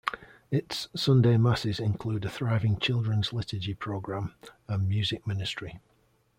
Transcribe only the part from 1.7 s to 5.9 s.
include a thriving children's liturgy program and music ministry.